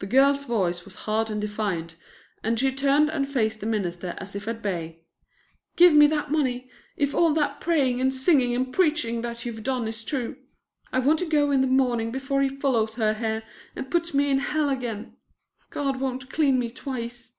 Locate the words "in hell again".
14.30-15.16